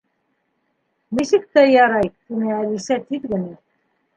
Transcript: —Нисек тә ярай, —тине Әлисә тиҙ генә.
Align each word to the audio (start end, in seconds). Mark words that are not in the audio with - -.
—Нисек 1.17 1.45
тә 1.57 1.65
ярай, 1.73 2.11
—тине 2.15 2.51
Әлисә 2.57 3.01
тиҙ 3.07 3.31
генә. 3.35 3.55